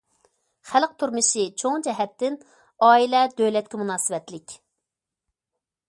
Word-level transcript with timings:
خەلق 0.69 0.95
تۇرمۇشى 1.03 1.43
چوڭ 1.63 1.85
جەھەتتىن 1.89 2.39
ئائىلە 2.87 3.23
دۆلەتكە 3.43 3.81
مۇناسىۋەتلىك. 3.83 4.61